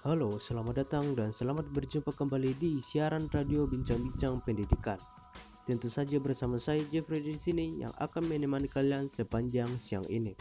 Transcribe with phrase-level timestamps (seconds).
[0.00, 4.96] Halo, selamat datang dan selamat berjumpa kembali di siaran radio Bincang-Bincang Pendidikan.
[5.68, 10.32] Tentu saja bersama saya Jeffrey di sini yang akan menemani kalian sepanjang siang ini.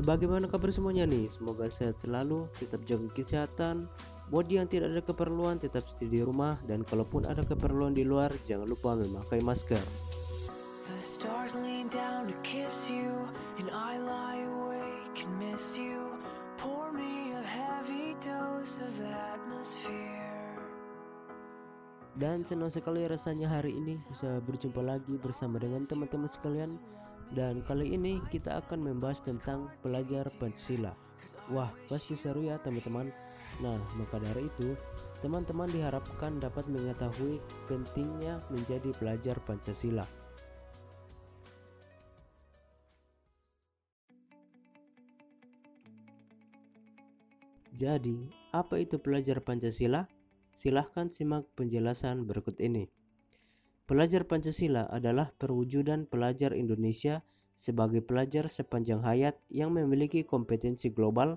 [0.00, 1.28] Bagaimana kabar semuanya nih?
[1.28, 3.92] Semoga sehat selalu, tetap jaga kesehatan.
[4.32, 8.32] Buat yang tidak ada keperluan tetap stay di rumah dan kalaupun ada keperluan di luar
[8.48, 9.84] jangan lupa memakai masker.
[16.56, 20.56] Pour me a heavy dose of atmosphere.
[22.16, 26.80] Dan senang sekali rasanya hari ini bisa berjumpa lagi bersama dengan teman-teman sekalian.
[27.28, 30.96] Dan kali ini kita akan membahas tentang pelajar Pancasila.
[31.52, 33.12] Wah pasti seru ya teman-teman.
[33.60, 34.72] Nah maka dari itu
[35.20, 37.36] teman-teman diharapkan dapat mengetahui
[37.68, 40.25] pentingnya menjadi pelajar Pancasila
[47.76, 48.16] Jadi,
[48.56, 50.08] apa itu pelajar Pancasila?
[50.56, 52.88] Silahkan simak penjelasan berikut ini.
[53.84, 57.20] Pelajar Pancasila adalah perwujudan pelajar Indonesia
[57.52, 61.36] sebagai pelajar sepanjang hayat yang memiliki kompetensi global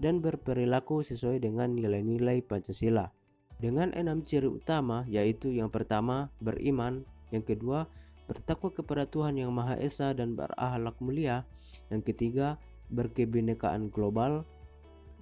[0.00, 3.12] dan berperilaku sesuai dengan nilai-nilai Pancasila.
[3.60, 7.92] Dengan enam ciri utama yaitu yang pertama beriman, yang kedua
[8.24, 11.44] bertakwa kepada Tuhan Yang Maha Esa dan berakhlak mulia,
[11.92, 12.56] yang ketiga
[12.88, 14.48] berkebinekaan global,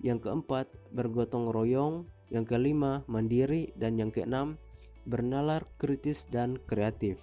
[0.01, 4.57] yang keempat bergotong royong, yang kelima mandiri dan yang keenam
[5.05, 7.21] bernalar kritis dan kreatif.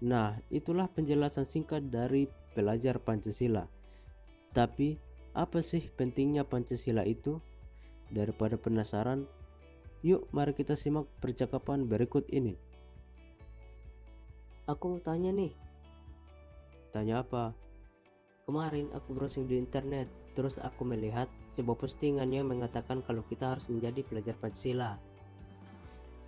[0.00, 2.24] Nah, itulah penjelasan singkat dari
[2.56, 3.68] pelajar Pancasila.
[4.56, 4.96] Tapi,
[5.36, 7.38] apa sih pentingnya Pancasila itu?
[8.10, 9.28] Daripada penasaran,
[10.02, 12.56] yuk mari kita simak percakapan berikut ini.
[14.66, 15.69] Aku mau tanya nih.
[16.90, 17.54] Tanya apa?
[18.50, 23.70] Kemarin aku browsing di internet, terus aku melihat sebuah postingan yang mengatakan kalau kita harus
[23.70, 24.98] menjadi pelajar Pancasila.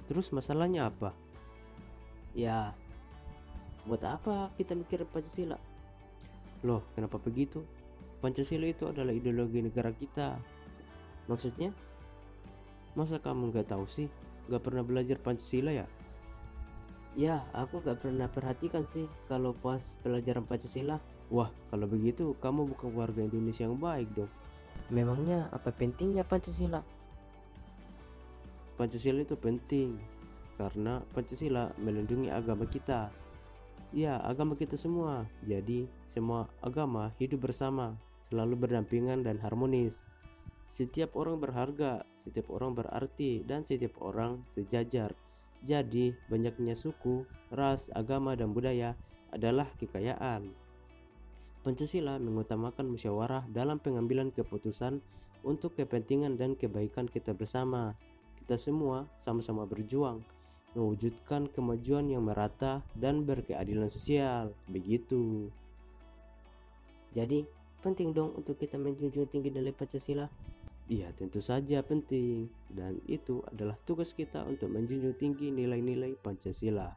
[0.07, 1.11] Terus masalahnya apa?
[2.39, 2.79] Ya,
[3.91, 5.59] buat apa kita mikir Pancasila?
[6.63, 7.67] Loh, kenapa begitu?
[8.23, 10.39] Pancasila itu adalah ideologi negara kita.
[11.27, 11.75] Maksudnya?
[12.95, 14.07] Masa kamu nggak tahu sih?
[14.47, 15.91] Nggak pernah belajar Pancasila ya?
[17.13, 20.97] Ya, aku nggak pernah perhatikan sih kalau pas pelajaran Pancasila.
[21.29, 24.33] Wah, kalau begitu kamu bukan warga Indonesia yang baik dong.
[24.89, 26.81] Memangnya apa pentingnya Pancasila?
[28.81, 30.01] Pancasila itu penting
[30.57, 33.13] karena Pancasila melindungi agama kita.
[33.93, 35.29] Ya, agama kita semua.
[35.45, 37.93] Jadi, semua agama hidup bersama,
[38.25, 40.09] selalu berdampingan dan harmonis.
[40.73, 45.13] Setiap orang berharga, setiap orang berarti, dan setiap orang sejajar.
[45.63, 47.23] Jadi, banyaknya suku,
[47.55, 48.99] ras, agama, dan budaya
[49.31, 50.51] adalah kekayaan.
[51.63, 54.99] Pancasila mengutamakan musyawarah dalam pengambilan keputusan
[55.47, 57.95] untuk kepentingan dan kebaikan kita bersama.
[58.43, 60.27] Kita semua sama-sama berjuang
[60.73, 64.57] mewujudkan kemajuan yang merata dan berkeadilan sosial.
[64.69, 65.53] Begitu.
[67.13, 67.45] Jadi,
[67.85, 70.27] penting dong untuk kita menjunjung tinggi nilai Pancasila.
[70.93, 76.93] Iya, tentu saja penting dan itu adalah tugas kita untuk menjunjung tinggi nilai-nilai Pancasila.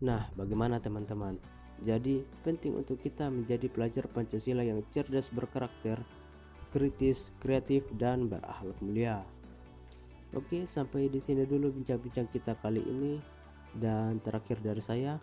[0.00, 1.36] Nah, bagaimana teman-teman?
[1.84, 6.00] Jadi, penting untuk kita menjadi pelajar Pancasila yang cerdas berkarakter,
[6.72, 9.28] kritis, kreatif, dan berakhlak mulia.
[10.32, 13.20] Oke, sampai di sini dulu bincang-bincang kita kali ini.
[13.76, 15.20] Dan terakhir dari saya,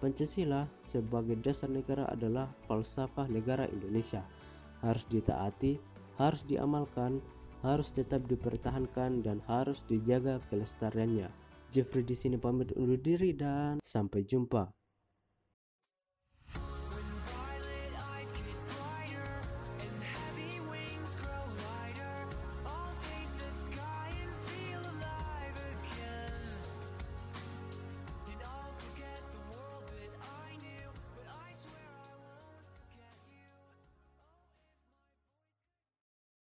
[0.00, 4.24] Pancasila sebagai dasar negara adalah falsafah negara Indonesia.
[4.80, 7.22] Harus ditaati, harus diamalkan,
[7.62, 11.30] harus tetap dipertahankan dan harus dijaga kelestariannya.
[11.70, 14.77] Jeffrey di sini pamit undur diri dan sampai jumpa.